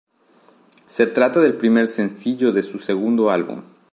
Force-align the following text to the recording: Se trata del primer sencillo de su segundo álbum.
Se 0.87 1.05
trata 1.05 1.39
del 1.41 1.57
primer 1.57 1.87
sencillo 1.87 2.51
de 2.51 2.63
su 2.63 2.79
segundo 2.79 3.29
álbum. 3.29 3.61